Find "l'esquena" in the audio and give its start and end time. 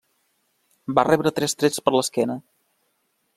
1.97-2.39